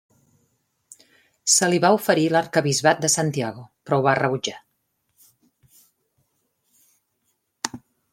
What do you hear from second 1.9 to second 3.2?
oferir l'arquebisbat de